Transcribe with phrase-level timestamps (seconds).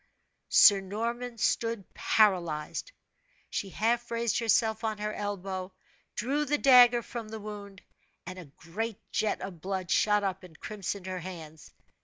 [0.49, 2.91] Sir Norman stood paralyzed.
[3.51, 5.73] She half raised herself on her elbow,
[6.15, 7.83] drew the dagger from the wound,
[8.25, 11.71] and a great jet of blood shot up and crimsoned her hands.